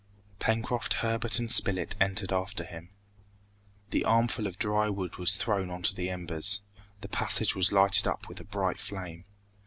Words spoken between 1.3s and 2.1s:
and Spilett